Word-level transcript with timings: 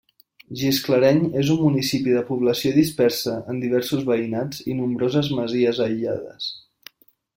Gisclareny 0.59 1.19
és 1.41 1.51
un 1.55 1.59
municipi 1.65 2.15
de 2.15 2.23
població 2.29 2.71
dispersa 2.77 3.35
en 3.55 3.61
diversos 3.65 4.07
veïnats 4.09 4.65
i 4.73 4.79
nombroses 4.81 5.31
masies 5.41 5.83
aïllades. 5.87 6.49